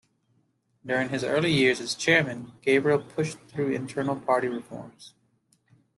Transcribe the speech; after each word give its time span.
During 0.83 1.09
his 1.09 1.23
early 1.23 1.51
years 1.53 1.79
as 1.79 1.93
chairman, 1.93 2.53
Gabriel 2.63 2.97
pushed 3.03 3.37
through 3.49 3.73
internal 3.73 4.15
party 4.15 4.47
reforms. 4.47 5.13